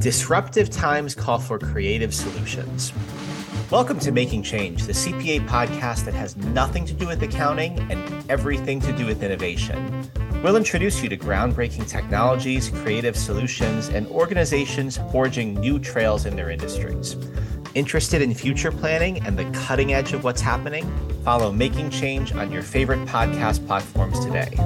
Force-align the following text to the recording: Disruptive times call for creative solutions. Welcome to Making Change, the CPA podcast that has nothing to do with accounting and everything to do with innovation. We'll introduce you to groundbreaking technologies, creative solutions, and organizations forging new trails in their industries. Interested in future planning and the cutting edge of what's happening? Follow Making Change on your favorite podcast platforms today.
Disruptive 0.00 0.70
times 0.70 1.12
call 1.12 1.40
for 1.40 1.58
creative 1.58 2.14
solutions. 2.14 2.92
Welcome 3.68 3.98
to 4.00 4.12
Making 4.12 4.44
Change, 4.44 4.84
the 4.84 4.92
CPA 4.92 5.48
podcast 5.48 6.04
that 6.04 6.14
has 6.14 6.36
nothing 6.36 6.86
to 6.86 6.94
do 6.94 7.08
with 7.08 7.20
accounting 7.20 7.76
and 7.90 8.30
everything 8.30 8.80
to 8.82 8.92
do 8.92 9.06
with 9.06 9.24
innovation. 9.24 10.08
We'll 10.40 10.54
introduce 10.54 11.02
you 11.02 11.08
to 11.08 11.16
groundbreaking 11.16 11.88
technologies, 11.88 12.68
creative 12.68 13.16
solutions, 13.16 13.88
and 13.88 14.06
organizations 14.06 15.00
forging 15.10 15.54
new 15.54 15.80
trails 15.80 16.26
in 16.26 16.36
their 16.36 16.50
industries. 16.50 17.16
Interested 17.74 18.22
in 18.22 18.34
future 18.34 18.70
planning 18.70 19.20
and 19.26 19.36
the 19.36 19.50
cutting 19.50 19.94
edge 19.94 20.12
of 20.12 20.22
what's 20.22 20.40
happening? 20.40 20.88
Follow 21.24 21.50
Making 21.50 21.90
Change 21.90 22.32
on 22.34 22.52
your 22.52 22.62
favorite 22.62 23.04
podcast 23.08 23.66
platforms 23.66 24.24
today. 24.24 24.56